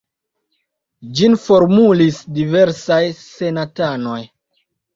[1.19, 4.21] Ĝin formulis diversaj senatanoj.